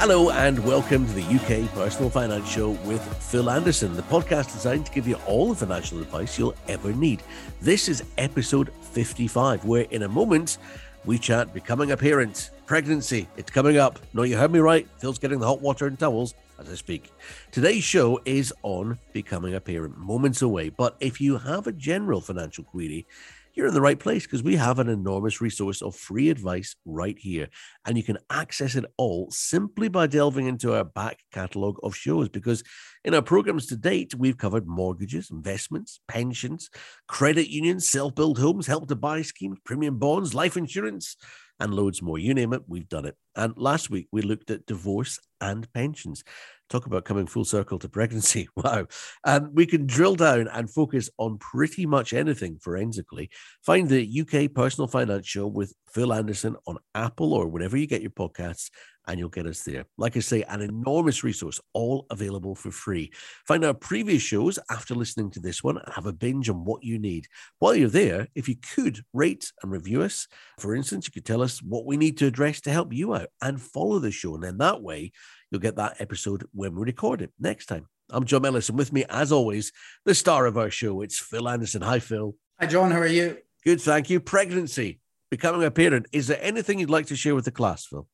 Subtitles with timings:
[0.00, 4.86] Hello and welcome to the UK Personal Finance Show with Phil Anderson, the podcast designed
[4.86, 7.22] to give you all the financial advice you'll ever need.
[7.60, 10.56] This is episode 55, where in a moment
[11.04, 13.28] we chat becoming a parent, pregnancy.
[13.36, 13.98] It's coming up.
[14.14, 14.88] No, you heard me right.
[14.96, 17.12] Phil's getting the hot water and towels as I speak.
[17.50, 20.70] Today's show is on becoming a parent, moments away.
[20.70, 23.06] But if you have a general financial query,
[23.54, 27.18] you're in the right place because we have an enormous resource of free advice right
[27.18, 27.48] here.
[27.86, 32.28] And you can access it all simply by delving into our back catalogue of shows.
[32.28, 32.62] Because
[33.04, 36.70] in our programs to date, we've covered mortgages, investments, pensions,
[37.08, 41.16] credit unions, self built homes, help to buy schemes, premium bonds, life insurance,
[41.58, 42.18] and loads more.
[42.18, 43.16] You name it, we've done it.
[43.36, 46.24] And last week, we looked at divorce and pensions.
[46.68, 48.48] Talk about coming full circle to pregnancy.
[48.56, 48.86] Wow.
[49.24, 53.30] Um, we can drill down and focus on pretty much anything forensically.
[53.64, 58.02] Find the UK Personal Finance Show with Phil Anderson on Apple or wherever you get
[58.02, 58.70] your podcasts,
[59.06, 59.84] and you'll get us there.
[59.98, 63.10] Like I say, an enormous resource, all available for free.
[63.46, 66.84] Find our previous shows after listening to this one and have a binge on what
[66.84, 67.26] you need.
[67.58, 71.42] While you're there, if you could rate and review us, for instance, you could tell
[71.42, 74.34] us what we need to address to help you out and follow the show.
[74.34, 75.12] And then that way,
[75.50, 77.86] you'll get that episode when we record it next time.
[78.10, 79.72] I'm John Ellis, and with me, as always,
[80.04, 81.82] the star of our show, it's Phil Anderson.
[81.82, 82.34] Hi, Phil.
[82.58, 82.90] Hi, John.
[82.90, 83.38] How are you?
[83.64, 84.18] Good, thank you.
[84.20, 86.06] Pregnancy, becoming a parent.
[86.12, 88.08] Is there anything you'd like to share with the class, Phil?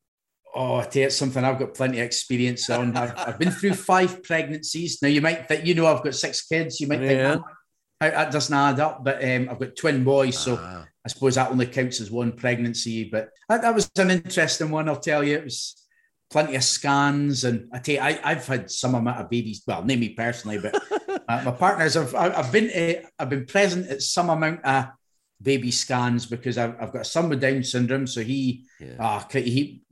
[0.54, 2.96] Oh, I tell you, it's something I've got plenty of experience on.
[2.96, 5.02] I've, I've been through five pregnancies.
[5.02, 6.80] Now, you might think, you know, I've got six kids.
[6.80, 7.28] You might yeah.
[7.28, 7.44] Oh, think,
[8.00, 9.04] that doesn't add up.
[9.04, 10.38] But um, I've got twin boys.
[10.38, 10.86] So ah.
[11.04, 13.04] I suppose that only counts as one pregnancy.
[13.04, 15.36] But that, that was an interesting one, I'll tell you.
[15.36, 15.86] It was
[16.30, 19.62] plenty of scans, and I tell you, I, have had some amount of babies.
[19.66, 20.74] Well, name me personally, but
[21.28, 22.14] uh, my partners have.
[22.14, 24.86] I've been uh, I've been present at some amount of
[25.40, 28.96] baby scans because I've, I've got a son with Down syndrome, so he yeah.
[28.98, 29.82] uh, he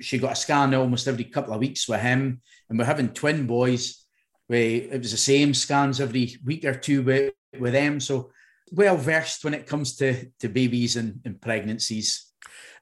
[0.00, 3.46] she got a scan almost every couple of weeks with him, and we're having twin
[3.46, 4.03] boys.
[4.48, 8.30] We it was the same scans every week or two with with them, so
[8.72, 12.32] well versed when it comes to to babies and, and pregnancies.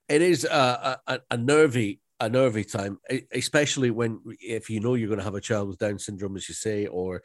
[0.09, 2.99] It is a, a, a nervy a nervy time,
[3.33, 6.49] especially when if you know you're going to have a child with Down syndrome, as
[6.49, 7.21] you say, or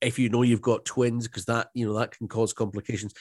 [0.00, 3.12] if you know you've got twins, because that you know that can cause complications.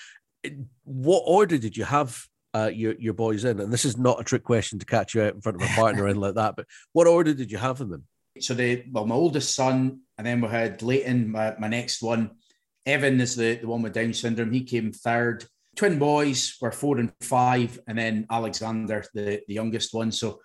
[0.83, 2.19] What order did you have
[2.55, 3.59] uh, your your boys in?
[3.59, 5.73] And this is not a trick question to catch you out in front of a
[5.73, 6.55] partner anything like that.
[6.55, 8.03] But what order did you have them in?
[8.41, 12.31] So the well, my oldest son, and then we had Leighton, my, my next one.
[12.85, 14.51] Evan is the, the one with Down syndrome.
[14.51, 15.45] He came third.
[15.75, 20.11] Twin boys were four and five, and then Alexander, the, the youngest one.
[20.11, 20.39] So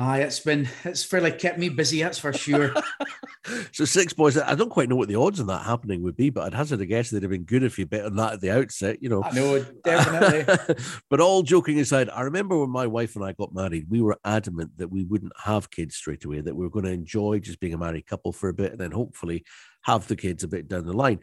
[0.00, 2.72] Aye, it's been it's fairly kept me busy, that's for sure.
[3.72, 4.38] so six boys.
[4.38, 6.80] I don't quite know what the odds on that happening would be, but I'd hazard
[6.80, 9.08] a guess they'd have been good if you bet on that at the outset, you
[9.08, 9.24] know.
[9.24, 10.76] I know, definitely.
[11.10, 14.16] but all joking aside, I remember when my wife and I got married, we were
[14.24, 17.58] adamant that we wouldn't have kids straight away, that we were going to enjoy just
[17.58, 19.44] being a married couple for a bit and then hopefully
[19.82, 21.18] have the kids a bit down the line.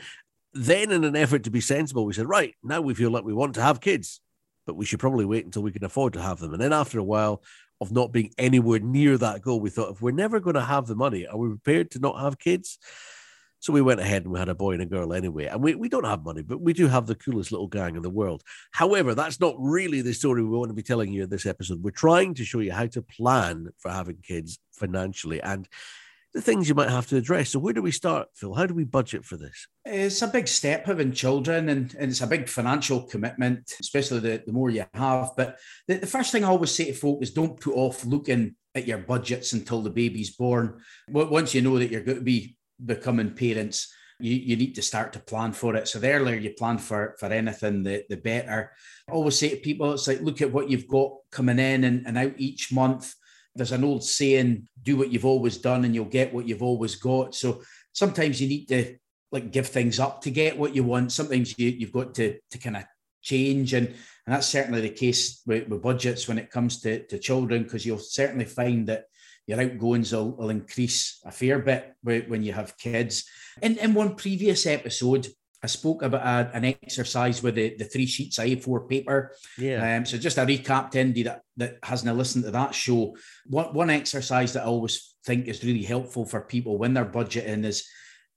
[0.54, 3.34] Then, in an effort to be sensible, we said, right, now we feel like we
[3.34, 4.20] want to have kids
[4.66, 6.52] but we should probably wait until we can afford to have them.
[6.52, 7.44] And then after a while,
[7.82, 10.88] of not being anywhere near that goal, we thought if we're never going to have
[10.88, 12.78] the money, are we prepared to not have kids?
[13.60, 15.46] So we went ahead and we had a boy and a girl anyway.
[15.46, 18.04] And we, we don't have money, but we do have the coolest little gang in
[18.04, 18.44] the world.
[18.72, 21.82] However, that's not really the story we want to be telling you in this episode.
[21.82, 25.42] We're trying to show you how to plan for having kids financially.
[25.42, 25.68] And
[26.36, 27.52] the things you might have to address.
[27.52, 28.54] So, where do we start, Phil?
[28.54, 29.68] How do we budget for this?
[29.86, 34.44] It's a big step having children, and, and it's a big financial commitment, especially the,
[34.46, 35.32] the more you have.
[35.38, 35.58] But
[35.88, 38.86] the, the first thing I always say to folk is don't put off looking at
[38.86, 40.82] your budgets until the baby's born.
[41.08, 45.14] Once you know that you're going to be becoming parents, you, you need to start
[45.14, 45.88] to plan for it.
[45.88, 48.74] So the earlier you plan for, for anything, the, the better.
[49.08, 52.06] I always say to people, it's like, look at what you've got coming in and,
[52.06, 53.16] and out each month
[53.56, 56.96] there's an old saying, do what you've always done and you'll get what you've always
[56.96, 57.34] got.
[57.34, 57.62] So
[57.94, 58.98] sometimes you need to
[59.32, 61.12] like give things up to get what you want.
[61.12, 62.84] Sometimes you, you've got to, to kind of
[63.22, 63.74] change.
[63.74, 67.64] And, and that's certainly the case with, with budgets when it comes to, to children,
[67.64, 69.06] because you'll certainly find that
[69.48, 73.26] your outgoings will, will increase a fair bit when you have kids.
[73.62, 75.28] In, in one previous episode,
[75.66, 79.36] I spoke about a, an exercise with the, the three sheets of A4 paper.
[79.58, 79.98] Yeah.
[79.98, 83.18] Um, so just a recap to anybody that, that hasn't listened to that show.
[83.48, 87.66] One, one exercise that I always think is really helpful for people when they're budgeting
[87.66, 87.90] is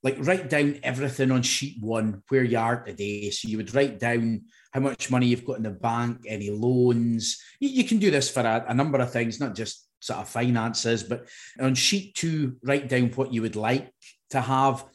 [0.02, 3.28] like write down everything on sheet one where you are today.
[3.28, 7.42] So you would write down how much money you've got in the bank, any loans.
[7.60, 10.30] You, you can do this for a, a number of things, not just sort of
[10.30, 11.28] finances, but
[11.60, 13.92] on sheet two, write down what you would like
[14.30, 14.86] to have.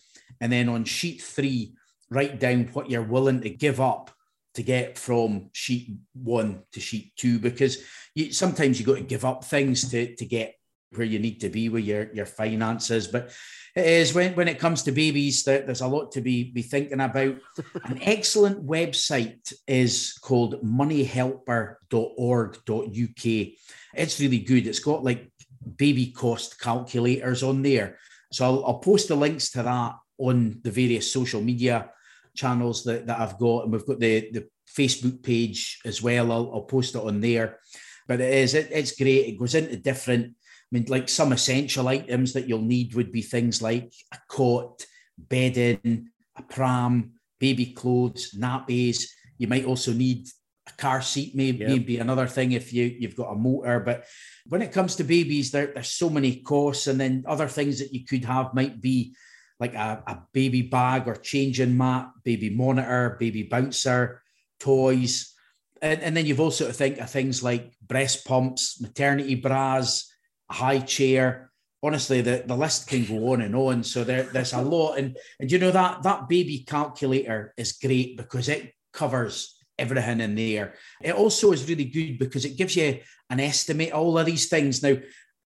[0.42, 1.76] And then on sheet three,
[2.14, 4.12] write down what you're willing to give up
[4.56, 7.80] to get from sheet one to sheet two because
[8.14, 10.56] you, sometimes you got to give up things to, to get
[10.92, 13.08] where you need to be with your, your finances.
[13.08, 13.32] But
[13.76, 16.62] it is when, when it comes to babies that there's a lot to be, be
[16.62, 17.38] thinking about.
[17.86, 23.54] An excellent website is called moneyhelper.org.uk.
[23.96, 24.68] It's really good.
[24.68, 25.32] It's got like
[25.78, 27.98] baby cost calculators on there.
[28.32, 31.90] So I'll, I'll post the links to that on the various social media
[32.36, 33.64] channels that, that I've got.
[33.64, 36.32] And we've got the, the Facebook page as well.
[36.32, 37.60] I'll, I'll post it on there.
[38.08, 39.28] But it is, it, it's great.
[39.28, 43.22] It goes into different, I mean, like some essential items that you'll need would be
[43.22, 44.86] things like a cot,
[45.18, 49.06] bedding, a pram, baby clothes, nappies.
[49.38, 50.28] You might also need
[50.68, 51.68] a car seat, maybe, yep.
[51.68, 53.80] maybe another thing if you, you've got a motor.
[53.80, 54.06] But
[54.48, 56.88] when it comes to babies, there, there's so many costs.
[56.88, 59.16] And then other things that you could have might be
[59.60, 64.22] like a, a baby bag or changing mat, baby monitor, baby bouncer,
[64.60, 65.34] toys.
[65.82, 70.12] And, and then you've also to think of things like breast pumps, maternity bras,
[70.50, 71.52] a high chair.
[71.82, 73.84] Honestly, the, the list can go on and on.
[73.84, 74.98] So there, there's a lot.
[74.98, 80.36] And, and you know that that baby calculator is great because it covers everything in
[80.36, 80.76] there.
[81.02, 84.82] It also is really good because it gives you an estimate all of these things.
[84.82, 84.96] Now,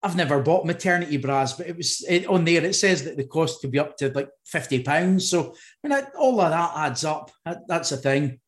[0.06, 2.64] I've never bought maternity bras, but it was it, on there.
[2.64, 5.28] It says that the cost could be up to like fifty pounds.
[5.28, 7.32] So I mean, all of that adds up.
[7.44, 8.40] That, that's a thing.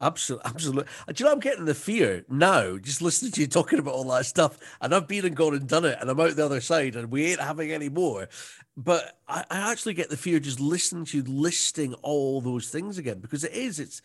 [0.00, 0.92] Absolutely, absolutely.
[1.08, 4.04] Do you know I'm getting the fear now, just listening to you talking about all
[4.04, 6.60] that stuff, and I've been and gone and done it, and I'm out the other
[6.60, 8.28] side, and we ain't having any more.
[8.76, 12.98] But I, I actually get the fear just listening to you listing all those things
[12.98, 13.80] again because it is.
[13.80, 14.00] It's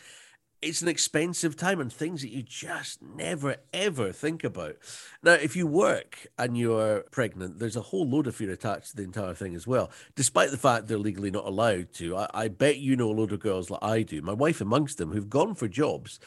[0.61, 4.75] it's an expensive time and things that you just never ever think about.
[5.21, 8.95] Now, if you work and you're pregnant, there's a whole load of fear attached to
[8.95, 12.17] the entire thing as well, despite the fact they're legally not allowed to.
[12.17, 14.97] I, I bet you know a load of girls like I do, my wife amongst
[14.97, 16.19] them, who've gone for jobs.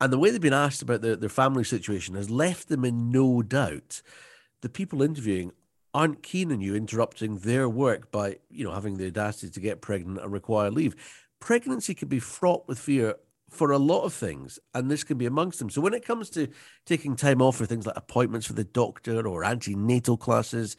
[0.00, 3.10] And the way they've been asked about their, their family situation has left them in
[3.10, 4.02] no doubt.
[4.60, 5.52] The people interviewing
[5.94, 9.80] aren't keen on you interrupting their work by, you know, having the audacity to get
[9.80, 10.94] pregnant and require leave.
[11.40, 13.14] Pregnancy can be fraught with fear
[13.50, 15.70] for a lot of things, and this can be amongst them.
[15.70, 16.48] So when it comes to
[16.84, 20.76] taking time off for things like appointments for the doctor or antenatal classes,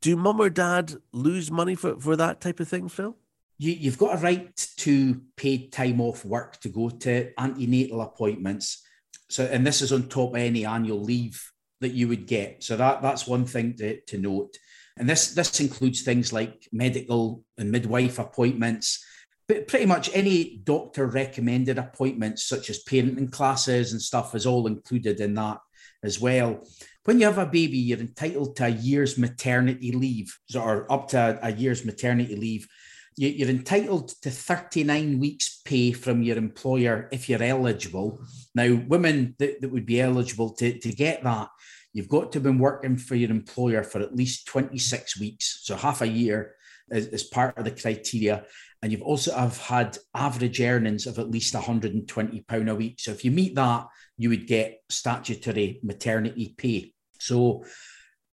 [0.00, 3.16] do mum or dad lose money for, for that type of thing, Phil?
[3.58, 8.84] You, have got a right to paid time off work to go to antenatal appointments.
[9.28, 11.42] So, and this is on top of any annual leave
[11.80, 12.62] that you would get.
[12.62, 14.56] So that that's one thing to, to note.
[14.96, 19.04] And this this includes things like medical and midwife appointments,
[19.48, 24.66] but pretty much any doctor recommended appointments, such as parenting classes and stuff, is all
[24.66, 25.58] included in that
[26.02, 26.62] as well.
[27.04, 31.38] When you have a baby, you're entitled to a year's maternity leave, or up to
[31.42, 32.68] a year's maternity leave.
[33.16, 38.20] You're entitled to 39 weeks' pay from your employer if you're eligible.
[38.54, 41.48] Now, women that, that would be eligible to, to get that,
[41.94, 45.74] you've got to have been working for your employer for at least 26 weeks, so
[45.74, 46.54] half a year
[46.90, 48.44] is, part of the criteria
[48.82, 53.00] and you've also have had average earnings of at least 120 pound a week.
[53.00, 53.86] So if you meet that,
[54.16, 56.92] you would get statutory maternity pay.
[57.18, 57.64] So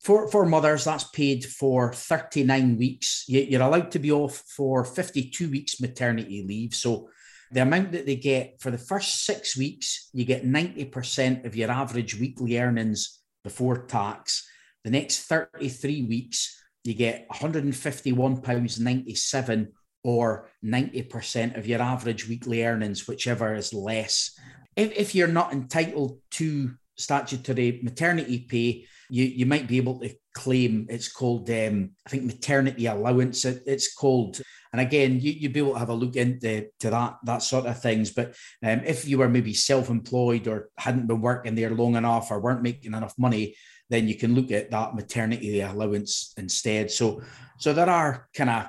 [0.02, 3.24] for, for mothers, that's paid for 39 weeks.
[3.28, 6.76] You're allowed to be off for 52 weeks maternity leave.
[6.76, 7.10] So
[7.52, 11.72] the amount that they get for the first six weeks, you get 90% of your
[11.72, 14.46] average weekly earnings before tax.
[14.84, 19.68] The next 33 weeks, you get £151.97
[20.04, 24.38] or 90% of your average weekly earnings, whichever is less.
[24.76, 30.16] If, if you're not entitled to statutory maternity pay, you, you might be able to
[30.34, 34.42] claim it's called, um, I think, maternity allowance, it, it's called.
[34.72, 37.68] And again, you, you'd be able to have a look into to that, that sort
[37.68, 38.12] of things.
[38.12, 38.30] But
[38.64, 42.40] um, if you were maybe self employed or hadn't been working there long enough or
[42.40, 43.56] weren't making enough money,
[43.94, 46.90] then you can look at that maternity allowance instead.
[46.90, 47.22] So,
[47.58, 48.66] so there are kind of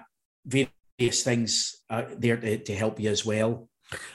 [0.47, 3.69] various things uh, there to, to help you as well.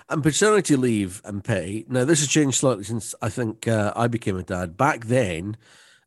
[0.10, 1.86] And paternity leave and pay.
[1.88, 4.78] Now, this has changed slightly since I think uh, I became a dad.
[4.78, 5.58] Back then,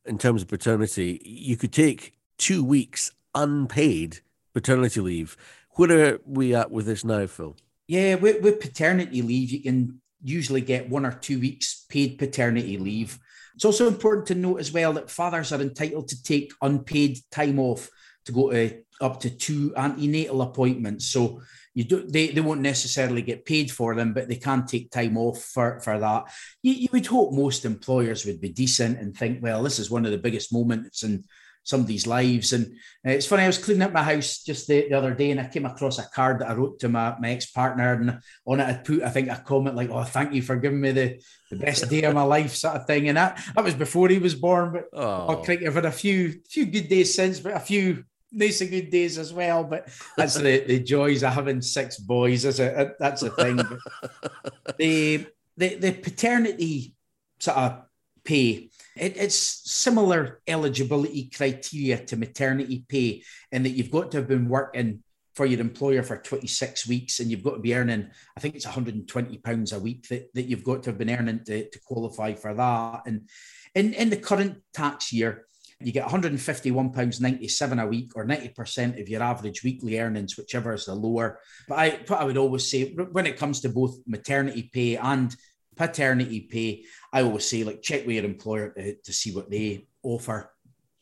[0.05, 4.21] in terms of paternity, you could take two weeks unpaid
[4.53, 5.37] paternity leave.
[5.71, 7.57] Where are we at with this now, Phil?
[7.89, 12.79] Yeah, with, with paternity leave, you can usually get one or two weeks paid paternity
[12.79, 13.19] leave.
[13.55, 17.59] It's also important to note as well that fathers are entitled to take unpaid time
[17.59, 17.89] off
[18.25, 21.07] to go to up to two antenatal appointments.
[21.07, 21.41] So
[21.75, 25.17] you do they, they won't necessarily get paid for them, but they can take time
[25.17, 26.25] off for, for that.
[26.63, 30.05] You, you would hope most employers would be decent and think, well, this is one
[30.05, 31.25] of the biggest moments in
[31.65, 32.53] somebody's lives.
[32.53, 32.67] And
[33.07, 35.41] uh, it's funny, I was cleaning up my house just the, the other day and
[35.41, 37.95] I came across a card that I wrote to my, my ex partner.
[37.95, 40.81] And on it, I put, I think, a comment like, Oh, thank you for giving
[40.81, 43.09] me the, the best day of my life, sort of thing.
[43.09, 44.73] And that, that was before he was born.
[44.73, 45.27] But oh.
[45.29, 48.91] oh I've had a few, few good days since, but a few nice and good
[48.91, 49.65] days as well.
[49.65, 52.43] But that's the, the joys of having six boys.
[52.43, 53.57] That's a, that's a thing.
[54.79, 55.27] the,
[55.57, 56.95] the, the paternity
[57.39, 57.83] sort of
[58.25, 64.29] pay it, it's similar eligibility criteria to maternity pay in that you've got to have
[64.29, 65.03] been working
[65.35, 68.67] for your employer for 26 weeks and you've got to be earning, I think it's
[68.67, 72.35] 120 pounds a week that, that you've got to have been earning to, to qualify
[72.35, 73.03] for that.
[73.07, 73.29] And
[73.75, 75.47] in, in the current tax year,
[75.81, 80.95] you get £151.97 a week or 90% of your average weekly earnings, whichever is the
[80.95, 81.41] lower.
[81.67, 85.35] But I, I would always say when it comes to both maternity pay and
[85.77, 89.87] paternity pay, I always say like check with your employer to, to see what they
[90.03, 90.53] offer.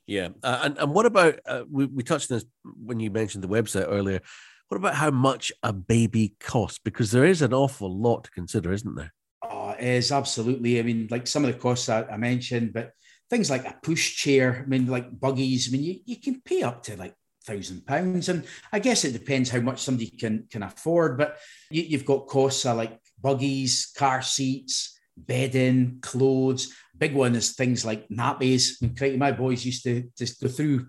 [0.06, 3.44] Yeah, uh, and and what about uh, we we touched on this when you mentioned
[3.44, 4.20] the website earlier.
[4.68, 6.78] What about how much a baby costs?
[6.78, 9.12] Because there is an awful lot to consider, isn't there?
[9.42, 10.78] Oh, it is absolutely.
[10.78, 12.92] I mean, like some of the costs that I mentioned, but
[13.28, 14.62] things like a push chair.
[14.64, 15.68] I mean, like buggies.
[15.68, 17.14] I mean, you, you can pay up to like
[17.44, 21.18] thousand pounds, and I guess it depends how much somebody can can afford.
[21.18, 21.38] But
[21.70, 26.74] you, have got costs like buggies, car seats, bedding, clothes.
[26.96, 28.80] Big one is things like nappies.
[28.80, 30.86] And my boys used to just go through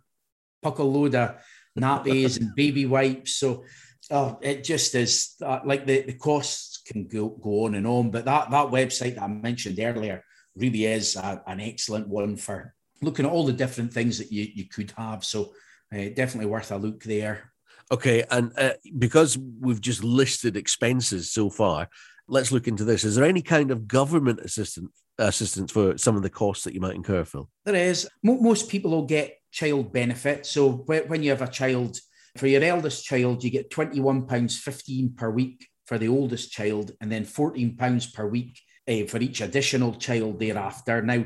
[0.63, 1.35] puckle load of
[1.77, 3.35] nappies and baby wipes.
[3.35, 3.63] So
[4.09, 8.11] oh, it just is uh, like the, the costs can go, go on and on.
[8.11, 10.23] But that, that website that I mentioned earlier
[10.55, 14.47] really is a, an excellent one for looking at all the different things that you,
[14.53, 15.23] you could have.
[15.23, 15.53] So
[15.93, 17.51] uh, definitely worth a look there.
[17.91, 21.89] Okay, and uh, because we've just listed expenses so far,
[22.27, 23.03] let's look into this.
[23.03, 26.79] Is there any kind of government assistance assistance for some of the costs that you
[26.79, 27.49] might incur, Phil?
[27.65, 28.07] There is.
[28.23, 30.45] Most people will get child benefit.
[30.45, 31.99] So when you have a child,
[32.37, 37.25] for your eldest child, you get £21.15 per week for the oldest child, and then
[37.25, 41.01] £14 per week uh, for each additional child thereafter.
[41.01, 41.25] Now,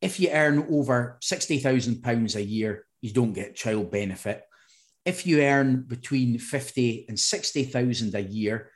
[0.00, 4.44] if you earn over £60,000 a year, you don't get child benefit.
[5.04, 8.70] If you earn between 50 and 60,000 a year,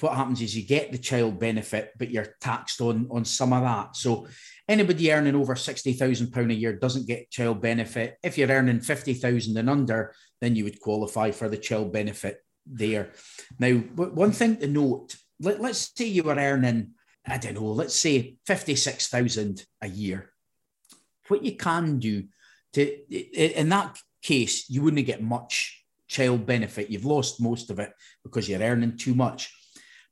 [0.00, 3.62] what happens is you get the child benefit, but you're taxed on on some of
[3.62, 3.96] that.
[3.96, 4.26] So
[4.68, 8.16] anybody earning over sixty thousand pound a year doesn't get child benefit.
[8.22, 12.38] If you're earning fifty thousand and under, then you would qualify for the child benefit
[12.66, 13.12] there.
[13.58, 16.92] Now, one thing to note: let, let's say you were earning,
[17.26, 20.32] I don't know, let's say fifty six thousand a year.
[21.28, 22.24] What you can do
[22.74, 26.90] to in that case, you wouldn't get much child benefit.
[26.90, 29.52] You've lost most of it because you're earning too much.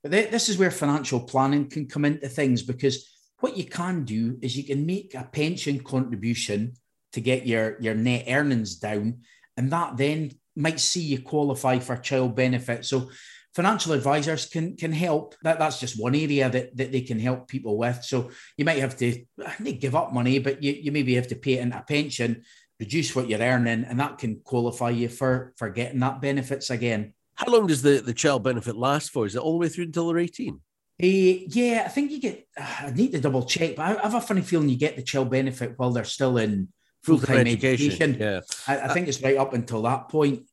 [0.04, 4.38] But this is where financial planning can come into things because what you can do
[4.42, 6.74] is you can make a pension contribution
[7.14, 9.22] to get your, your net earnings down,
[9.56, 12.84] and that then might see you qualify for child benefit.
[12.84, 13.08] So
[13.54, 15.36] financial advisors can can help.
[15.42, 18.04] That, that's just one area that, that they can help people with.
[18.04, 19.24] So you might have to
[19.60, 22.42] they give up money, but you, you maybe have to pay it into a pension,
[22.78, 27.13] reduce what you're earning, and that can qualify you for, for getting that benefits again.
[27.36, 29.26] How long does the, the child benefit last for?
[29.26, 30.54] Is it all the way through until they're 18?
[30.54, 34.02] Uh, yeah, I think you get, uh, I need to double check, but I, I,
[34.02, 36.68] have a funny feeling you get the child benefit while they're still in
[37.02, 37.86] full time education.
[37.86, 38.16] education.
[38.20, 38.40] Yeah.
[38.68, 40.44] I, I think uh, it's right up until that point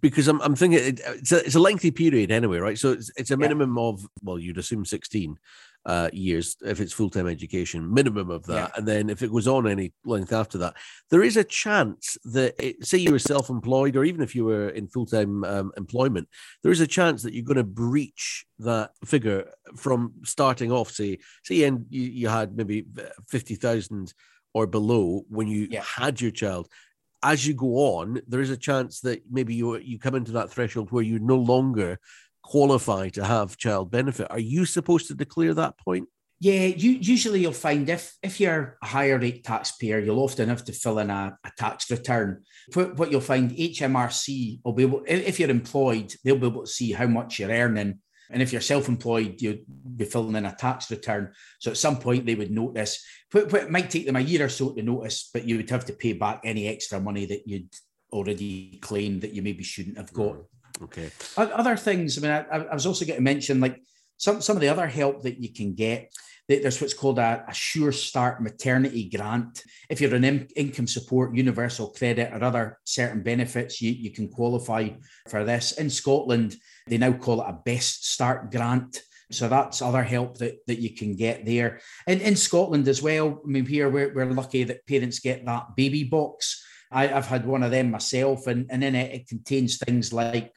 [0.00, 2.78] because I'm, I'm thinking it's a, it's a lengthy period anyway, right?
[2.78, 3.82] So it's, it's a minimum yeah.
[3.84, 5.38] of, well, you'd assume 16
[5.86, 8.54] uh, years if it's full time education, minimum of that.
[8.54, 8.68] Yeah.
[8.76, 10.74] And then if it goes on any length after that,
[11.10, 14.44] there is a chance that, it, say you were self employed, or even if you
[14.44, 16.28] were in full time um, employment,
[16.62, 20.90] there is a chance that you're going to breach that figure from starting off.
[20.90, 22.84] Say, say you, you had maybe
[23.28, 24.12] 50,000
[24.54, 25.82] or below when you yeah.
[25.82, 26.68] had your child
[27.22, 30.50] as you go on, there is a chance that maybe you you come into that
[30.50, 31.98] threshold where you're no longer
[32.46, 34.28] qualify to have child benefit.
[34.30, 36.08] Are you supposed to declare that point?
[36.38, 40.64] Yeah, you, usually you'll find if if you're a higher rate taxpayer, you'll often have
[40.66, 42.44] to fill in a, a tax return.
[42.74, 46.70] What, what you'll find, HMRC will be able, if you're employed, they'll be able to
[46.70, 48.00] see how much you're earning.
[48.30, 49.64] And if you're self-employed, you'd
[49.96, 51.32] be filling in a tax return.
[51.58, 53.02] So at some point they would notice.
[53.34, 55.92] It might take them a year or so to notice, but you would have to
[55.92, 57.72] pay back any extra money that you'd
[58.12, 60.36] already claimed that you maybe shouldn't have got.
[60.36, 60.44] Mm.
[60.82, 61.10] Okay.
[61.36, 62.18] Other things.
[62.18, 63.82] I mean, I, I was also going to mention like
[64.16, 66.12] some some of the other help that you can get.
[66.48, 69.62] There's what's called a, a Sure Start maternity grant.
[69.90, 74.28] If you're an in, income support, universal credit, or other certain benefits, you, you can
[74.28, 74.90] qualify
[75.28, 75.72] for this.
[75.72, 76.54] In Scotland,
[76.86, 79.02] they now call it a Best Start grant.
[79.32, 81.80] So that's other help that, that you can get there.
[82.06, 85.74] And in Scotland as well, I mean, here we're, we're lucky that parents get that
[85.74, 89.78] baby box I, have had one of them myself, and, and in it, it contains
[89.78, 90.52] things like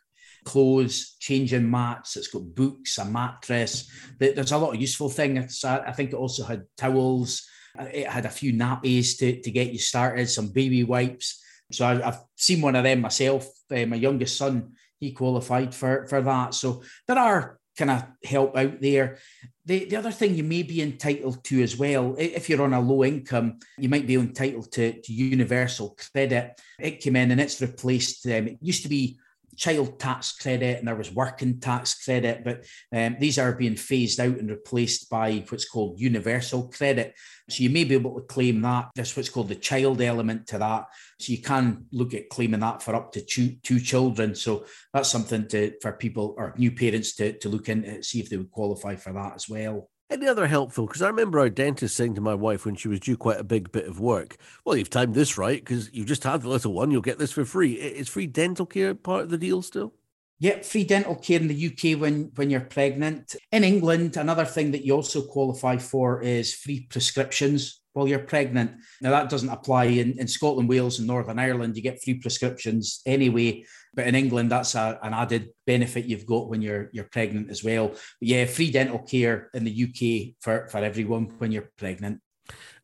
[0.45, 2.17] clothes, changing mats.
[2.17, 3.89] It's got books, a mattress.
[4.17, 5.63] There's a lot of useful things.
[5.63, 7.47] I think it also had towels.
[7.79, 11.43] It had a few nappies to, to get you started, some baby wipes.
[11.71, 13.47] So I, have seen one of them myself.
[13.69, 16.53] Uh, my youngest son, he qualified for, for that.
[16.55, 19.19] So there are kind of help out there.
[19.65, 22.81] The, the other thing you may be entitled to as well, if you're on a
[22.81, 26.59] low income, you might be entitled to, to universal credit.
[26.79, 28.25] It came in and it's replaced.
[28.25, 29.19] Um, it used to be
[29.59, 34.19] child tax credit and there was working tax credit, but um, these are being phased
[34.19, 37.13] out and replaced by what's called universal credit.
[37.49, 38.89] So you may be able to claim that.
[38.95, 40.85] There's what's called the child element to that.
[41.19, 44.33] So you can look at claiming that for up to two, two children.
[44.33, 48.29] So that's something to for people or new parents to, to look into, see if
[48.29, 49.89] they would qualify for that as well.
[50.09, 50.87] Any other helpful?
[50.87, 53.43] Because I remember our dentist saying to my wife when she was due quite a
[53.43, 56.73] big bit of work, "Well, you've timed this right because you've just had the little
[56.73, 56.89] one.
[56.89, 59.93] You'll get this for free." Is free dental care part of the deal still?
[60.41, 63.35] Yeah, free dental care in the UK when when you're pregnant.
[63.51, 68.71] In England, another thing that you also qualify for is free prescriptions while you're pregnant.
[69.01, 71.75] Now that doesn't apply in, in Scotland, Wales, and Northern Ireland.
[71.75, 73.65] You get free prescriptions anyway.
[73.93, 77.63] But in England, that's a, an added benefit you've got when you're you're pregnant as
[77.63, 77.89] well.
[77.89, 82.21] But yeah, free dental care in the UK for, for everyone when you're pregnant.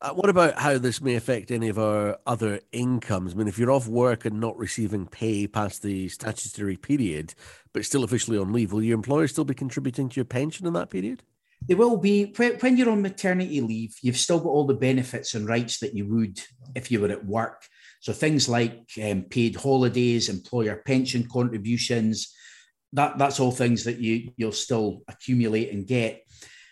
[0.01, 3.34] Uh, what about how this may affect any of our other incomes?
[3.34, 7.34] I mean, if you're off work and not receiving pay past the statutory period,
[7.74, 10.74] but still officially on leave, will your employer still be contributing to your pension in
[10.74, 11.24] that period?
[11.67, 12.34] They will be.
[12.60, 16.05] When you're on maternity leave, you've still got all the benefits and rights that you
[16.07, 16.39] would
[16.75, 17.63] if you were at work.
[18.01, 22.36] So things like um, paid holidays, employer pension contributions,
[22.93, 26.22] that, that's all things that you, you'll still accumulate and get.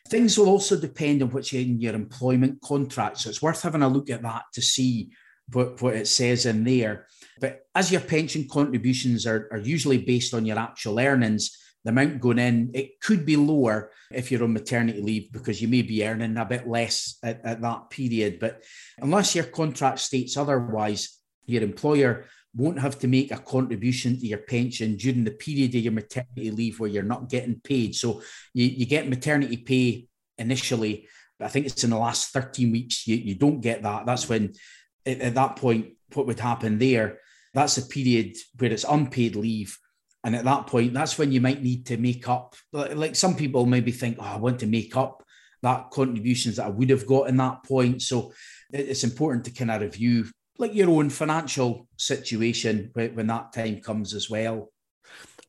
[0.09, 3.19] Things will also depend on what's in your employment contract.
[3.19, 5.11] So it's worth having a look at that to see
[5.51, 7.07] what, what it says in there.
[7.39, 12.21] But as your pension contributions are, are usually based on your actual earnings, the amount
[12.21, 16.05] going in, it could be lower if you're on maternity leave because you may be
[16.05, 18.39] earning a bit less at, at that period.
[18.39, 18.63] But
[18.99, 24.39] unless your contract states otherwise, your employer won't have to make a contribution to your
[24.39, 27.95] pension during the period of your maternity leave where you're not getting paid.
[27.95, 28.21] So
[28.53, 31.07] you, you get maternity pay initially,
[31.39, 34.05] but I think it's in the last 13 weeks, you, you don't get that.
[34.05, 34.53] That's when,
[35.05, 37.19] at, at that point, what would happen there?
[37.53, 39.77] That's a period where it's unpaid leave.
[40.23, 42.55] And at that point, that's when you might need to make up.
[42.71, 45.23] Like some people maybe think, oh, I want to make up
[45.63, 48.01] that contributions that I would have got in that point.
[48.01, 48.31] So
[48.71, 50.25] it's important to kind of review
[50.57, 54.71] like your own financial situation when, that time comes as well.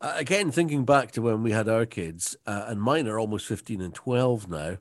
[0.01, 3.47] Uh, again, thinking back to when we had our kids, uh, and mine are almost
[3.47, 4.79] 15 and 12 now.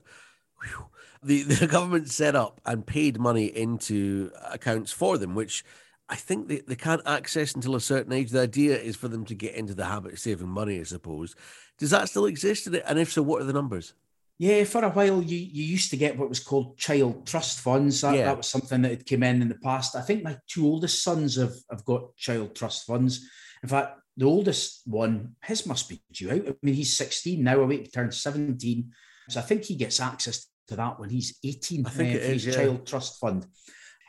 [0.62, 0.86] Whew,
[1.22, 5.64] the, the government set up and paid money into accounts for them, which
[6.08, 8.30] I think they, they can't access until a certain age.
[8.30, 11.34] The idea is for them to get into the habit of saving money, I suppose.
[11.78, 12.66] Does that still exist?
[12.66, 13.94] And if so, what are the numbers?
[14.38, 18.00] Yeah, for a while you, you used to get what was called child trust funds.
[18.00, 18.24] That, yeah.
[18.24, 19.94] that was something that had come in in the past.
[19.94, 23.28] I think my two oldest sons have, have got child trust funds.
[23.62, 26.48] In fact, the oldest one, his must be due out.
[26.48, 28.92] I mean, he's 16 now, I wait to turn 17.
[29.28, 31.86] So I think he gets access to that when he's 18.
[31.86, 32.54] I think uh, it is, yeah.
[32.54, 33.46] child trust fund.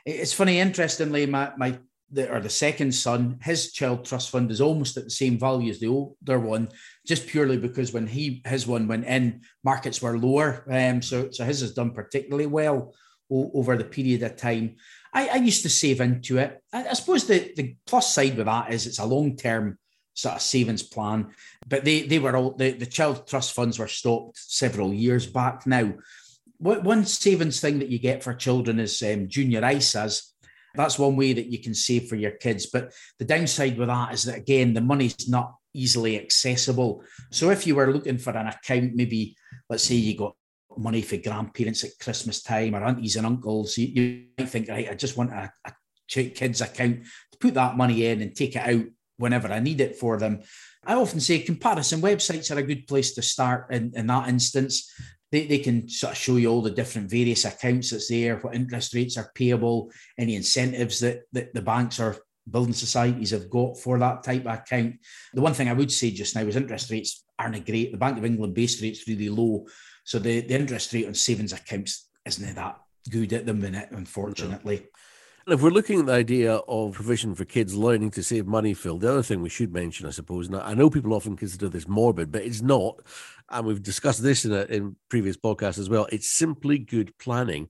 [0.04, 1.78] It's funny, interestingly, my, my
[2.10, 5.70] the, or the second son, his child trust fund is almost at the same value
[5.70, 6.68] as the older one,
[7.06, 10.64] just purely because when he his one went in, markets were lower.
[10.70, 12.94] Um, so so his has done particularly well
[13.30, 14.76] o- over the period of time.
[15.12, 16.62] I, I used to save into it.
[16.72, 19.78] I, I suppose the, the plus side with that is it's a long term
[20.14, 21.28] sort of savings plan,
[21.66, 25.66] but they they were all the, the child trust funds were stopped several years back
[25.66, 25.92] now.
[26.58, 30.30] One savings thing that you get for children is um, junior ISAs
[30.76, 32.66] that's one way that you can save for your kids.
[32.66, 37.02] But the downside with that is that, again, the money's not easily accessible.
[37.30, 39.36] So if you were looking for an account, maybe
[39.68, 40.36] let's say you got
[40.76, 44.90] money for grandparents at Christmas time or aunties and uncles, you, you might think, right,
[44.90, 45.72] I just want a, a
[46.08, 48.84] kids account to put that money in and take it out
[49.18, 50.42] whenever I need it for them.
[50.84, 54.92] I often say comparison websites are a good place to start in, in that instance
[55.32, 58.54] they, they can sort of show you all the different various accounts that's there, what
[58.54, 62.16] interest rates are payable, any incentives that, that the banks or
[62.48, 64.94] building societies have got for that type of account.
[65.34, 67.92] The one thing I would say just now is interest rates aren't great.
[67.92, 69.66] The Bank of England base rate's really low.
[70.04, 74.86] So the, the interest rate on savings accounts isn't that good at the minute, unfortunately.
[75.46, 78.74] And if we're looking at the idea of provision for kids learning to save money,
[78.74, 81.68] Phil, the other thing we should mention, I suppose, and I know people often consider
[81.68, 82.98] this morbid, but it's not
[83.50, 86.06] and we've discussed this in a, in previous podcasts as well.
[86.10, 87.68] It's simply good planning.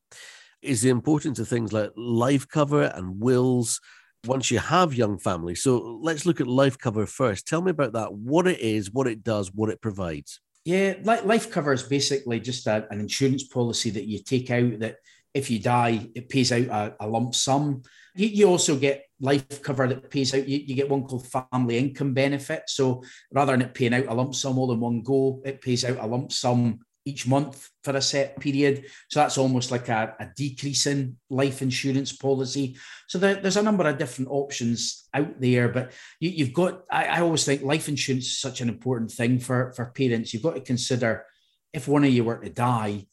[0.62, 3.80] Is the importance of things like life cover and wills
[4.24, 5.62] once you have young families.
[5.62, 7.46] So let's look at life cover first.
[7.46, 8.12] Tell me about that.
[8.12, 10.40] What it is, what it does, what it provides.
[10.64, 14.96] Yeah, life cover is basically just a, an insurance policy that you take out that
[15.32, 17.82] if you die, it pays out a, a lump sum.
[18.16, 21.78] You, you, also get life cover that pays out, you, you, get one called family
[21.78, 22.62] income benefit.
[22.66, 23.02] So
[23.32, 25.98] rather than it paying out a lump sum all in one go, it pays out
[26.00, 28.84] a lump sum each month for a set period.
[29.08, 32.76] So that's almost like a, a decrease in life insurance policy.
[33.06, 37.06] So there, there's a number of different options out there, but you, have got, I,
[37.06, 40.34] I, always think life insurance is such an important thing for, for parents.
[40.34, 41.24] You've got to consider
[41.72, 43.06] if one of you were to die,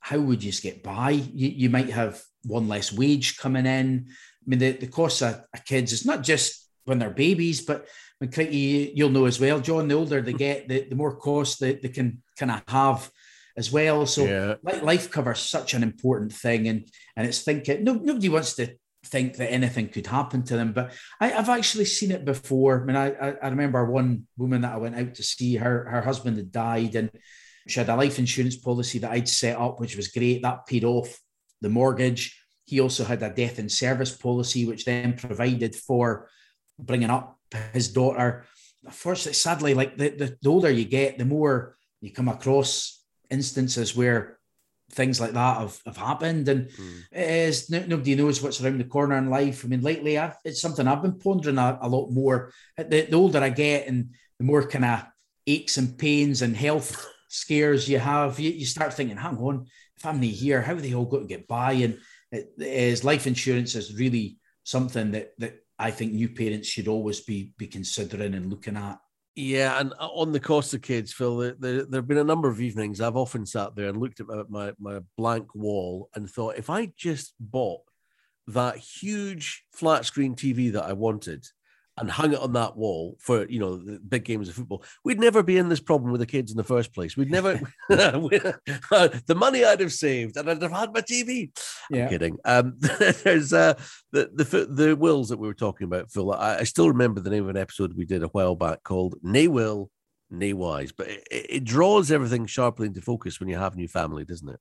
[0.00, 1.10] how would you get by?
[1.10, 4.08] You, you might have one less wage coming in.
[4.46, 7.86] I mean, the, the cost of, of kids is not just when they're babies, but
[8.18, 11.74] when you'll know as well, John, the older they get, the, the more cost they,
[11.74, 13.10] they can kind of have
[13.56, 14.06] as well.
[14.06, 14.54] So yeah.
[14.62, 18.76] life cover is such an important thing, and and it's thinking no, nobody wants to
[19.04, 22.82] think that anything could happen to them, but I, have actually seen it before.
[22.82, 25.56] I mean, I, I remember one woman that I went out to see.
[25.56, 27.10] Her her husband had died, and
[27.68, 30.42] she had a life insurance policy that I'd set up, which was great.
[30.42, 31.18] That paid off
[31.60, 32.38] the mortgage.
[32.66, 36.28] He also had a death in service policy, which then provided for
[36.78, 37.38] bringing up
[37.72, 38.44] his daughter.
[38.84, 43.96] Unfortunately, sadly, like the, the, the older you get, the more you come across instances
[43.96, 44.38] where
[44.90, 47.00] things like that have, have happened and mm.
[47.10, 50.60] it is nobody knows what's around the corner in life i mean lately I've, it's
[50.60, 54.44] something i've been pondering a, a lot more the, the, older i get and the
[54.44, 55.04] more kind of
[55.46, 60.06] aches and pains and health scares you have you, you start thinking hang on if
[60.06, 61.98] i'm not here how are they all going to get by and
[62.32, 67.20] it is life insurance is really something that that i think new parents should always
[67.20, 68.98] be be considering and looking at.
[69.38, 72.24] Yeah, and uh, on the cost of kids, Phil, there, there, there, have been a
[72.24, 76.08] number of evenings I've often sat there and looked at my, my, my blank wall
[76.14, 77.82] and thought, if I just bought
[78.46, 81.44] that huge flat screen TV that I wanted
[81.98, 85.20] and hung it on that wall for you know the big games of football, we'd
[85.20, 87.16] never be in this problem with the kids in the first place.
[87.16, 91.50] We'd never the money I'd have saved and I'd have had my TV.
[91.90, 92.04] Yeah.
[92.04, 92.38] I'm kidding.
[92.44, 92.76] Um,
[93.24, 93.74] there's uh,
[94.12, 96.32] the the the wills that we were talking about, Phil.
[96.32, 99.16] I, I, still remember the name of an episode we did a while back called
[99.22, 99.90] "Nay Will,
[100.30, 103.88] Nay Wise," but it, it draws everything sharply into focus when you have a new
[103.88, 104.60] family, doesn't it?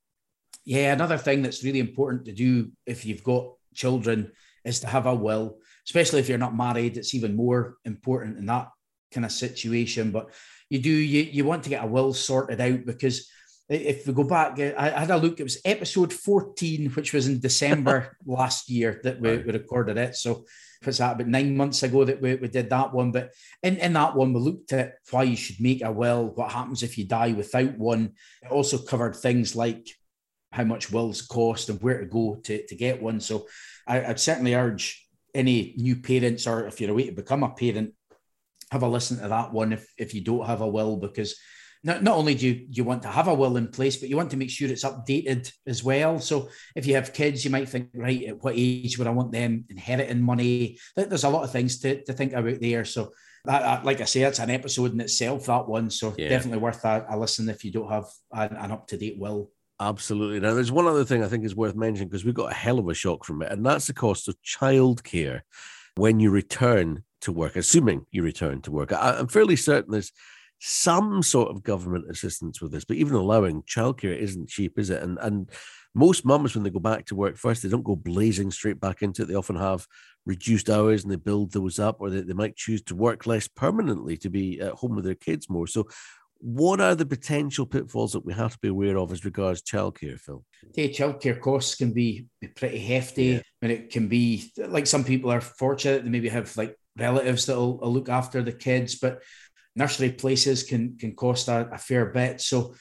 [0.64, 4.32] Yeah, another thing that's really important to do if you've got children
[4.64, 6.98] is to have a will especially if you're not married.
[6.98, 8.70] It's even more important in that
[9.12, 10.12] kind of situation.
[10.12, 10.30] But
[10.70, 13.30] you do you you want to get a will sorted out because
[13.68, 15.40] if we go back, eh, I had a look.
[15.40, 20.16] It was episode 14, which was in December last year that we, we recorded it.
[20.16, 20.46] So
[20.86, 23.12] was that about nine months ago that we, we did that one.
[23.12, 23.32] But
[23.64, 26.84] in, in that one, we looked at why you should make a will, what happens
[26.84, 28.14] if you die without one.
[28.44, 29.90] It also covered things like
[30.52, 33.20] how much wills cost and where to go to, to get one.
[33.20, 33.48] So
[33.88, 35.05] I, I'd certainly urge
[35.36, 37.94] any new parents or if you're away to become a parent,
[38.72, 41.36] have a listen to that one if, if you don't have a will, because
[41.84, 44.18] not, not only do you, you want to have a will in place, but you
[44.18, 46.20] want to make sure it's updated as well.
[46.20, 49.32] So if you have kids, you might think, right, at what age would I want
[49.32, 50.80] them inheriting money?
[50.96, 52.86] There's a lot of things to, to think about there.
[52.86, 53.12] So
[53.46, 55.92] that, like I say, it's an episode in itself, that one.
[55.92, 56.30] So yeah.
[56.30, 59.52] definitely worth a, a, listen if you don't have an, an up-to-date will.
[59.80, 60.40] Absolutely.
[60.40, 62.80] Now, there's one other thing I think is worth mentioning because we got a hell
[62.80, 65.42] of a shock from it, and that's the cost of childcare
[65.96, 68.94] when you return to work, assuming you return to work.
[68.94, 70.14] I, am fairly certain there's
[70.60, 75.04] some sort of government assistance with this, but even allowing childcare isn't cheap, is it?
[75.04, 75.50] And and
[75.94, 79.02] most mums, when they go back to work first, they don't go blazing straight back
[79.02, 79.28] into it.
[79.28, 79.88] They often have
[80.26, 83.48] reduced hours and they build those up, or they, they might choose to work less
[83.48, 85.68] permanently to be at home with their kids more.
[85.68, 85.88] So
[86.40, 90.20] what are the potential pitfalls that we have to be aware of as regards childcare,
[90.20, 90.44] Phil?
[90.74, 93.24] Yeah, childcare costs can be, pretty hefty.
[93.24, 93.42] Yeah.
[93.62, 97.46] I mean, it can be like some people are fortunate; they maybe have like relatives
[97.46, 99.22] that'll uh, look after the kids, but
[99.76, 102.42] nursery places can can cost a, a fair bit.
[102.42, 102.76] So,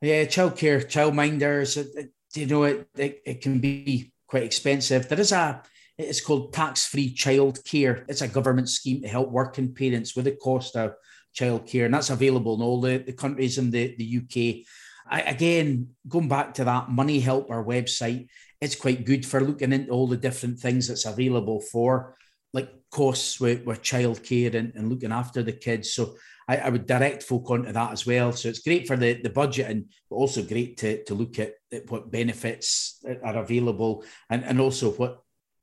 [0.00, 4.44] yeah, childcare, childminders, uh, uh, it, it, you know, it, it it can be quite
[4.44, 5.08] expensive.
[5.08, 5.62] There is a
[5.96, 8.04] it's called tax-free childcare.
[8.08, 10.92] It's a government scheme to help working parents with the cost of
[11.38, 14.66] childcare, and that's available in all the, the countries in the, the UK.
[15.10, 18.28] I, again, going back to that Money Helper website,
[18.60, 22.16] it's quite good for looking into all the different things that's available for
[22.52, 25.92] like costs with, with childcare and, and looking after the kids.
[25.92, 26.16] So
[26.48, 28.32] I, I, would direct folk onto that as well.
[28.32, 31.90] So it's great for the, the budget and also great to, to look at, at
[31.90, 35.20] what benefits are available and, and also what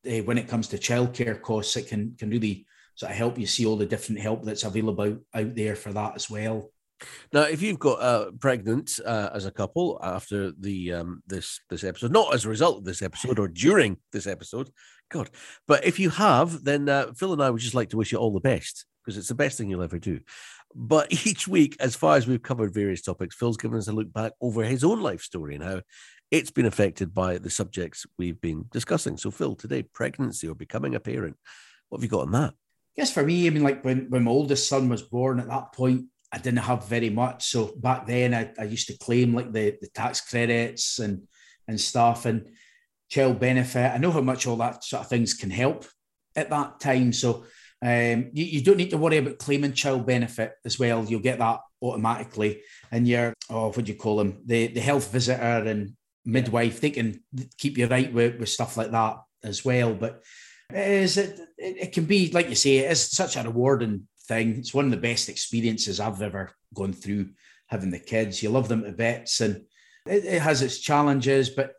[0.07, 3.45] uh, when it comes to childcare costs, it can can really sort of help you
[3.45, 6.71] see all the different help that's available out, there for that as well.
[7.33, 11.83] Now, if you've got uh, pregnant uh, as a couple after the um, this this
[11.83, 14.69] episode, not as a result of this episode or during this episode,
[15.11, 15.29] God,
[15.67, 18.17] but if you have, then uh, Phil and I would just like to wish you
[18.17, 20.21] all the best because it's the best thing you'll ever do.
[20.73, 24.11] But each week, as far as we've covered various topics, Phil's given us a look
[24.11, 25.81] back over his own life story and how
[26.31, 29.17] it's been affected by the subjects we've been discussing.
[29.17, 31.37] So, Phil, today, pregnancy or becoming a parent,
[31.89, 32.53] what have you got on that?
[32.95, 35.73] Yes, for me, I mean, like when, when my oldest son was born at that
[35.73, 37.45] point, I didn't have very much.
[37.45, 41.27] So back then, I, I used to claim like the, the tax credits and
[41.67, 42.49] and stuff and
[43.09, 43.91] child benefit.
[43.91, 45.85] I know how much all that sort of things can help
[46.35, 47.13] at that time.
[47.13, 47.45] So
[47.81, 51.03] um, you, you, don't need to worry about claiming child benefit as well.
[51.05, 52.61] You'll get that automatically.
[52.91, 54.41] And your, oh, what do you call them?
[54.45, 57.23] The, the health visitor and midwife, they can
[57.57, 59.93] keep you right with, with stuff like that as well.
[59.93, 60.23] But
[60.73, 64.57] is, it, it can be, like you say, it is such a rewarding thing.
[64.57, 67.29] It's one of the best experiences I've ever gone through
[67.67, 68.41] having the kids.
[68.41, 69.63] You love them to bits and
[70.05, 71.73] it, it has its challenges, but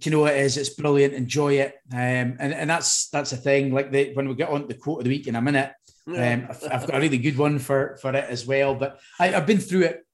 [0.00, 0.56] you know what it is?
[0.56, 1.14] It's brilliant.
[1.14, 1.74] Enjoy it.
[1.92, 3.72] Um, and, and that's that's a thing.
[3.74, 5.72] Like the, when we get on to the quote of the week in a minute,
[6.08, 8.74] um, I've, I've, got a really good one for, for it as well.
[8.74, 10.06] But I, have been through it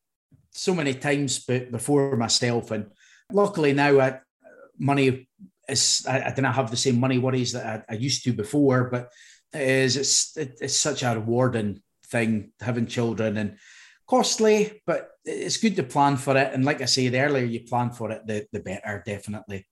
[0.50, 2.70] so many times before myself.
[2.70, 2.90] And
[3.32, 4.20] luckily now I,
[4.78, 5.28] money
[5.68, 8.88] is, I, I don't have the same money worries that I, I used to before,
[8.90, 9.10] but
[9.52, 13.58] it is, it's, it, it's such a rewarding thing having children and
[14.08, 16.52] costly, but it's good to plan for it.
[16.54, 19.66] And like I say, the earlier you plan for it, the, the better, definitely.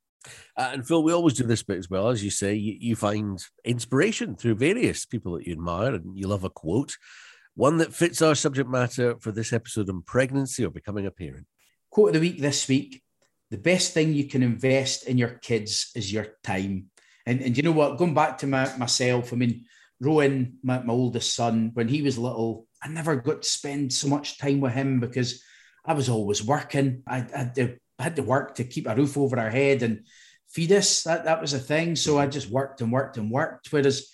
[0.57, 2.09] Uh, and Phil, we always do this bit as well.
[2.09, 6.27] As you say, you, you find inspiration through various people that you admire, and you
[6.27, 6.97] love a quote,
[7.55, 11.47] one that fits our subject matter for this episode on pregnancy or becoming a parent.
[11.91, 13.03] Quote of the week this week
[13.57, 16.91] the best thing you can invest in your kids is your time.
[17.25, 17.97] And, and you know what?
[17.97, 19.65] Going back to my, myself, I mean,
[19.99, 24.09] Rowan, my, my oldest son, when he was little, I never got to spend so
[24.09, 25.43] much time with him because
[25.87, 27.03] I was always working.
[27.07, 29.83] I, I, had, to, I had to work to keep a roof over our head
[29.83, 30.05] and
[30.49, 31.05] feed us.
[31.05, 31.97] That, that was a thing.
[31.97, 33.73] So I just worked and worked and worked.
[33.73, 34.11] Whereas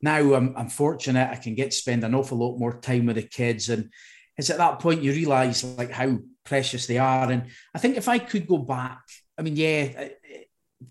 [0.00, 3.16] now I'm, I'm fortunate I can get to spend an awful lot more time with
[3.16, 3.68] the kids.
[3.68, 3.90] And
[4.36, 7.30] it's at that point you realize like how precious they are.
[7.30, 9.02] And I think if I could go back,
[9.38, 10.08] I mean, yeah, uh, uh,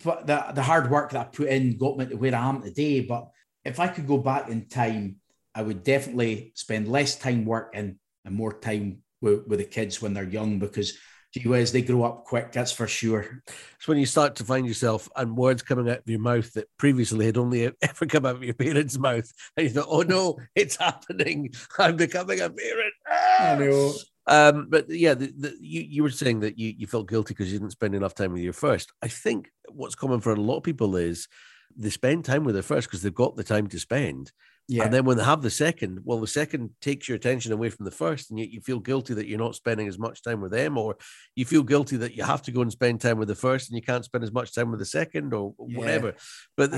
[0.03, 2.61] but the, the hard work that I put in got me to where I am
[2.61, 3.01] today.
[3.01, 3.29] But
[3.63, 5.17] if I could go back in time,
[5.53, 10.13] I would definitely spend less time working and more time with, with the kids when
[10.13, 10.97] they're young because
[11.35, 13.43] gee whiz, they grow up quick, that's for sure.
[13.75, 16.69] It's when you start to find yourself and words coming out of your mouth that
[16.77, 19.31] previously had only ever come out of your parents' mouth.
[19.57, 21.53] And you thought, oh no, it's happening.
[21.77, 22.93] I'm becoming a parent.
[23.09, 23.91] Ah!
[24.27, 27.51] Um, but yeah, the, the, you, you were saying that you, you felt guilty because
[27.51, 28.91] you didn't spend enough time with your first.
[29.01, 31.27] I think what's common for a lot of people is
[31.75, 34.31] they spend time with their first because they've got the time to spend.
[34.67, 34.83] Yeah.
[34.83, 37.85] And then when they have the second, well, the second takes your attention away from
[37.85, 40.51] the first, and yet you feel guilty that you're not spending as much time with
[40.51, 40.97] them, or
[41.35, 43.75] you feel guilty that you have to go and spend time with the first and
[43.75, 45.77] you can't spend as much time with the second, or yeah.
[45.77, 46.15] whatever.
[46.57, 46.71] But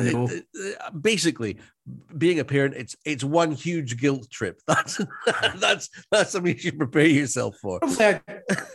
[1.00, 1.60] basically,
[2.18, 4.60] being a parent, it's it's one huge guilt trip.
[4.68, 5.00] That's
[5.60, 7.80] that's that's something you should prepare yourself for.
[7.80, 8.22] Probably a,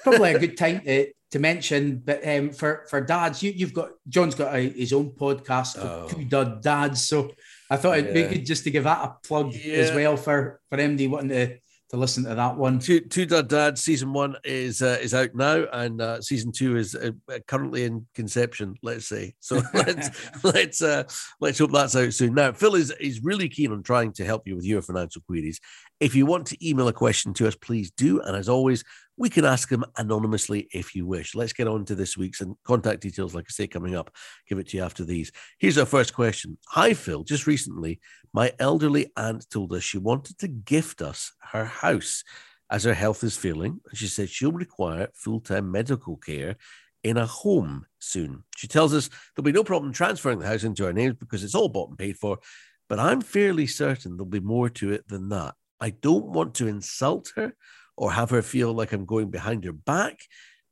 [0.02, 3.90] probably a good time to, to mention, but um, for for dads, you you've got
[4.08, 6.08] John's got a, his own podcast, oh.
[6.08, 7.32] Two Dud Dads, so
[7.70, 9.76] I thought it'd be good just to give that a plug yeah.
[9.76, 11.58] as well for for MD wanting to
[11.92, 12.78] to listen to that one.
[12.78, 16.76] Two Two Dud Dad season one is uh, is out now, and uh, season two
[16.78, 17.10] is uh,
[17.46, 18.74] currently in conception.
[18.82, 19.62] Let's say so.
[19.74, 20.10] let's
[20.42, 21.04] let's uh,
[21.40, 22.34] let's hope that's out soon.
[22.34, 25.60] Now, Phil is is really keen on trying to help you with your financial queries.
[26.00, 28.20] If you want to email a question to us, please do.
[28.22, 28.84] And as always,
[29.22, 31.36] we can ask them anonymously if you wish.
[31.36, 34.12] Let's get on to this week's and contact details, like I say, coming up.
[34.48, 35.30] Give it to you after these.
[35.60, 36.58] Here's our first question.
[36.70, 37.22] Hi, Phil.
[37.22, 38.00] Just recently,
[38.32, 42.24] my elderly aunt told us she wanted to gift us her house
[42.68, 43.78] as her health is failing.
[43.88, 46.56] And she said she'll require full time medical care
[47.04, 48.42] in a home soon.
[48.56, 51.54] She tells us there'll be no problem transferring the house into our names because it's
[51.54, 52.40] all bought and paid for.
[52.88, 55.54] But I'm fairly certain there'll be more to it than that.
[55.80, 57.54] I don't want to insult her
[58.02, 60.18] or have her feel like I'm going behind her back.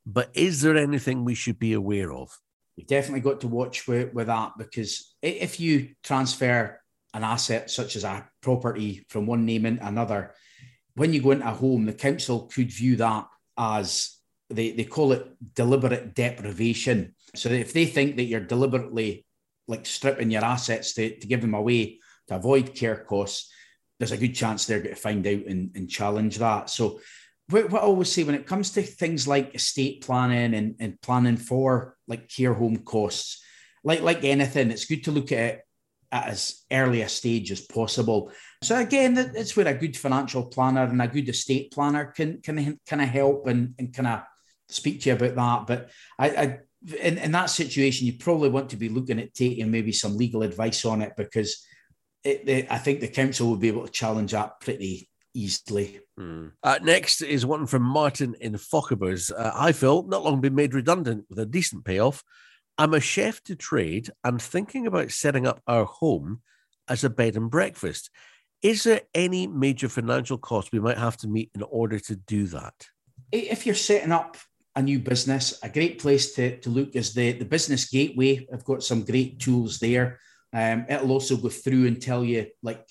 [0.05, 2.29] But is there anything we should be aware of?
[2.75, 6.81] You've definitely got to watch with, with that because if you transfer
[7.13, 10.33] an asset such as a property from one name into another,
[10.95, 14.17] when you go into a home, the council could view that as
[14.49, 17.15] they, they call it deliberate deprivation.
[17.33, 19.25] So if they think that you're deliberately
[19.69, 23.49] like stripping your assets to, to give them away to avoid care costs,
[24.01, 26.71] there's a good chance they're going to find out and, and challenge that.
[26.71, 26.99] So,
[27.51, 31.01] what, what, I always say when it comes to things like estate planning and, and
[31.01, 33.43] planning for like care home costs,
[33.83, 35.61] like like anything, it's good to look at it
[36.11, 38.31] at as early a stage as possible.
[38.61, 42.79] So again, it's where a good financial planner and a good estate planner can can
[42.87, 44.21] kind of help and, and kind of
[44.69, 45.67] speak to you about that.
[45.67, 46.59] But I, I
[46.99, 50.43] in, in that situation, you probably want to be looking at taking maybe some legal
[50.43, 51.65] advice on it because
[52.23, 56.01] it, it, I think the council will be able to challenge that pretty easily.
[56.19, 56.51] Mm.
[56.63, 59.31] Uh, next is one from Martin in Fochabers.
[59.31, 62.23] Uh, I feel not long been made redundant with a decent payoff.
[62.77, 66.41] I'm a chef to trade and thinking about setting up our home
[66.87, 68.09] as a bed and breakfast.
[68.61, 72.45] Is there any major financial cost we might have to meet in order to do
[72.47, 72.87] that?
[73.31, 74.37] If you're setting up
[74.75, 78.47] a new business, a great place to, to look is the, the Business Gateway.
[78.53, 80.19] I've got some great tools there.
[80.53, 82.85] Um, it'll also go through and tell you like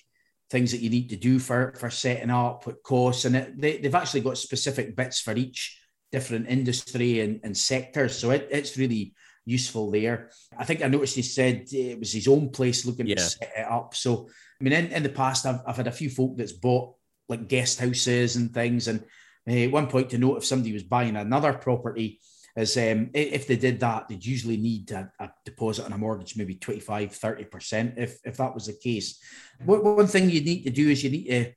[0.50, 3.78] things that you need to do for, for setting up, what costs, and it, they,
[3.78, 8.18] they've actually got specific bits for each different industry and, and sectors.
[8.18, 9.14] So it, it's really
[9.46, 10.30] useful there.
[10.58, 13.14] I think I noticed he said it was his own place looking yeah.
[13.16, 13.94] to set it up.
[13.94, 14.28] So,
[14.60, 16.94] I mean, in, in the past, I've, I've had a few folk that's bought
[17.28, 18.88] like guest houses and things.
[18.88, 19.04] And
[19.48, 22.20] uh, one point to note if somebody was buying another property,
[22.56, 26.36] is um, if they did that, they'd usually need a, a, deposit on a mortgage,
[26.36, 29.20] maybe 25, 30%, if, if that was the case.
[29.64, 31.52] One thing you need to do is you need to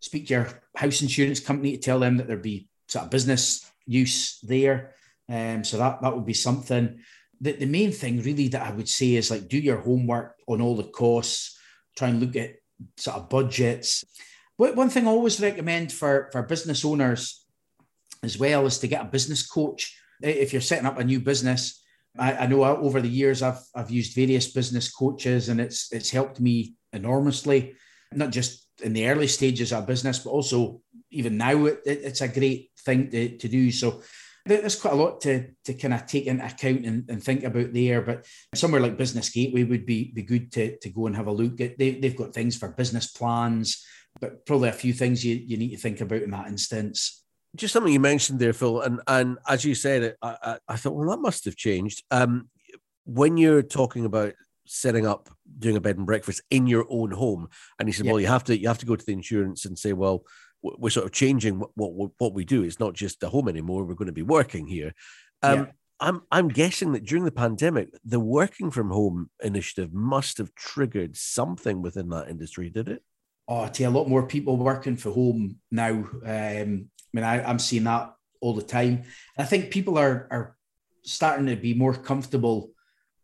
[0.00, 3.70] speak to your house insurance company to tell them that there'd be sort of business
[3.86, 4.94] use there.
[5.28, 7.00] Um, so that, that would be something.
[7.40, 10.60] The, the main thing really that I would say is like do your homework on
[10.60, 11.58] all the costs,
[11.96, 12.54] try and look at
[12.96, 14.04] sort of budgets.
[14.58, 17.44] But one thing I always recommend for, for business owners
[18.22, 21.82] as well is to get a business coach if you're setting up a new business,
[22.18, 26.10] I, I, know over the years I've I've used various business coaches and it's it's
[26.10, 27.74] helped me enormously,
[28.12, 32.20] not just in the early stages of business, but also even now it, it, it's
[32.20, 33.70] a great thing to, to do.
[33.70, 34.02] So
[34.44, 37.72] there's quite a lot to, to kind of take into account and, and think about
[37.72, 38.00] there.
[38.00, 41.32] But somewhere like Business Gateway would be, be good to, to go and have a
[41.32, 41.56] look.
[41.56, 43.84] They, they've got things for business plans,
[44.20, 47.24] but probably a few things you, you need to think about in that instance
[47.56, 50.76] just something you mentioned there, Phil, and and as you said it, I, I, I
[50.76, 52.04] thought, well, that must have changed.
[52.10, 52.48] Um,
[53.04, 54.34] when you're talking about
[54.66, 58.12] setting up doing a bed and breakfast in your own home, and he said, yeah.
[58.12, 60.24] well, you have to you have to go to the insurance and say, well,
[60.62, 62.62] we're sort of changing what what, what we do.
[62.62, 63.84] It's not just a home anymore.
[63.84, 64.94] We're going to be working here.
[65.42, 65.66] Um, yeah.
[65.98, 71.16] I'm I'm guessing that during the pandemic, the working from home initiative must have triggered
[71.16, 73.02] something within that industry, did it?
[73.48, 76.04] Oh, I tell you, a lot more people working for home now.
[76.24, 79.04] Um, mean, I, am seeing that all the time.
[79.38, 80.56] I think people are are
[81.02, 82.70] starting to be more comfortable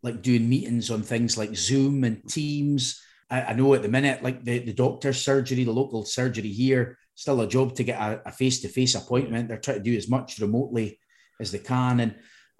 [0.01, 3.01] like doing meetings on things like Zoom and Teams.
[3.29, 6.97] I, I know at the minute, like the, the doctor's surgery, the local surgery here,
[7.15, 9.47] still a job to get a face to face appointment.
[9.47, 10.99] They're trying to do as much remotely
[11.39, 11.99] as they can.
[11.99, 12.15] And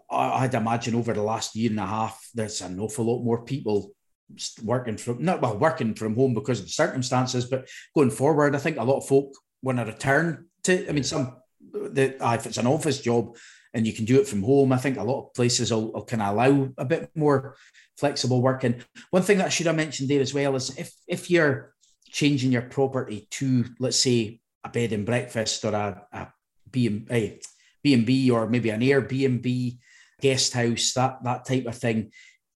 [0.10, 3.92] I'd imagine over the last year and a half, there's an awful lot more people
[4.64, 8.60] working from not well working from home because of the circumstances, but going forward, I
[8.60, 11.38] think a lot of folk want to return to, I mean, some,
[11.72, 13.38] the, if it's an office job
[13.74, 16.06] and you can do it from home, I think a lot of places will, will
[16.06, 17.56] kind of allow a bit more
[17.98, 18.84] flexible working.
[19.12, 21.74] One thing that I should have mentioned there as well is if, if you're
[22.08, 26.28] changing your property to, let's say, a bed and breakfast or a, a
[26.72, 29.78] B and B or maybe an Airbnb
[30.22, 32.12] guest house, that that type of thing.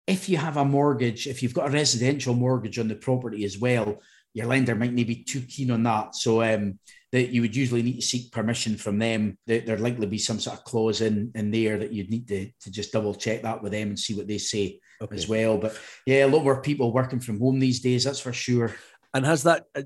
[0.05, 3.57] If you have a mortgage, if you've got a residential mortgage on the property as
[3.59, 4.01] well,
[4.33, 6.15] your lender might not be too keen on that.
[6.15, 6.79] So um,
[7.11, 9.37] that you would usually need to seek permission from them.
[9.45, 12.71] There'd likely be some sort of clause in, in there that you'd need to, to
[12.71, 15.15] just double check that with them and see what they say okay.
[15.15, 15.57] as well.
[15.57, 18.75] But yeah, a lot more people working from home these days, that's for sure.
[19.13, 19.83] And has that, uh,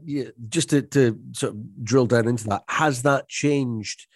[0.50, 4.08] just to, to sort of drill down into that, has that changed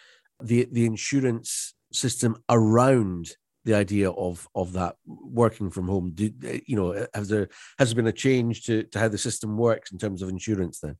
[0.41, 6.11] the, the insurance system around the idea of of that working from home?
[6.13, 9.17] Do, uh, you know, has there has there been a change to, to how the
[9.17, 10.95] system works in terms of insurance then?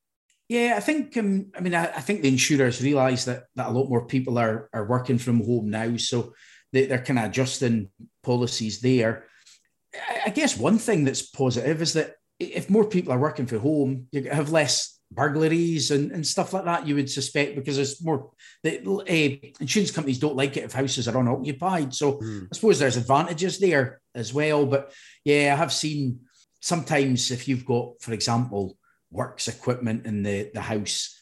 [0.48, 3.72] Yeah, I think um, I mean I, I, think the insurers realise that that a
[3.72, 6.34] lot more people are are working from home now, so
[6.72, 7.90] they, are kind of adjusting
[8.24, 9.26] policies there.
[9.96, 13.60] I, I guess one thing that's positive is that if more people are working from
[13.60, 16.86] home, you have less burglaries and, and stuff like that.
[16.86, 18.30] You would suspect because there's more.
[18.62, 22.44] The uh, insurance companies don't like it if houses are unoccupied, so mm.
[22.44, 24.68] I suppose there's advantages there as well.
[24.68, 26.20] But yeah, I have seen
[26.62, 28.78] sometimes if you've got, for example
[29.16, 31.20] works equipment in the, the house,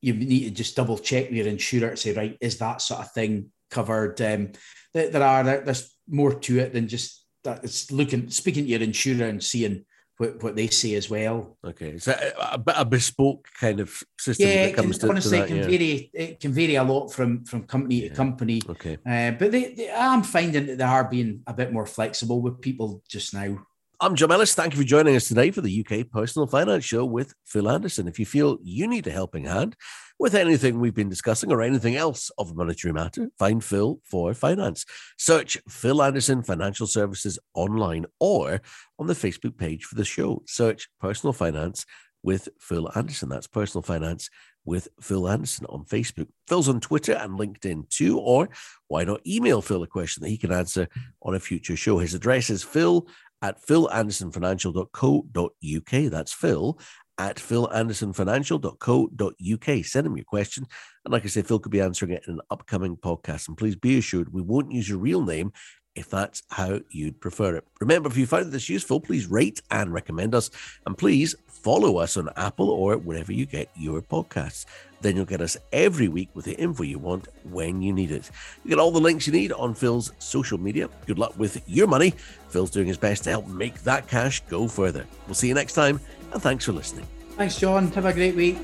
[0.00, 3.00] you need to just double check with your insurer to say, right, is that sort
[3.00, 4.20] of thing covered?
[4.20, 4.52] Um,
[4.92, 7.64] there, there are there's more to it than just that.
[7.64, 9.84] It's looking speaking to your insurer and seeing
[10.18, 11.56] what, what they say as well.
[11.64, 14.46] Okay, so a, a bespoke kind of system.
[14.46, 15.78] Yeah, it can, to, honestly, to that, it can yeah.
[15.78, 16.10] vary.
[16.12, 18.08] It can vary a lot from from company yeah.
[18.10, 18.60] to company.
[18.68, 22.40] Okay, uh, but they, they, I'm finding that they are being a bit more flexible
[22.40, 23.58] with people just now.
[24.04, 24.54] I'm John Ellis.
[24.54, 28.06] Thank you for joining us today for the UK Personal Finance Show with Phil Anderson.
[28.06, 29.76] If you feel you need a helping hand
[30.18, 34.34] with anything we've been discussing or anything else of a monetary matter, find Phil for
[34.34, 34.84] finance.
[35.16, 38.60] Search Phil Anderson Financial Services online or
[38.98, 40.42] on the Facebook page for the show.
[40.46, 41.86] Search Personal Finance
[42.22, 43.30] with Phil Anderson.
[43.30, 44.28] That's Personal Finance
[44.64, 46.28] with Phil Anderson on Facebook.
[46.46, 48.48] Phil's on Twitter and LinkedIn too, or
[48.88, 50.88] why not email Phil a question that he can answer
[51.22, 51.98] on a future show?
[51.98, 53.06] His address is phil
[53.44, 56.10] at philandersonfinancial.co.uk.
[56.10, 56.80] That's phil
[57.18, 59.84] at philandersonfinancial.co.uk.
[59.84, 60.66] Send him your question.
[61.04, 63.48] And like I said, Phil could be answering it in an upcoming podcast.
[63.48, 65.52] And please be assured we won't use your real name
[65.94, 67.64] if that's how you'd prefer it.
[67.80, 70.50] Remember, if you found this useful, please rate and recommend us.
[70.86, 74.66] And please follow us on Apple or wherever you get your podcasts.
[75.00, 78.30] Then you'll get us every week with the info you want when you need it.
[78.64, 80.88] You get all the links you need on Phil's social media.
[81.06, 82.14] Good luck with your money.
[82.48, 85.06] Phil's doing his best to help make that cash go further.
[85.26, 86.00] We'll see you next time,
[86.32, 87.06] and thanks for listening.
[87.36, 87.90] Thanks, John.
[87.92, 88.56] Have a great week.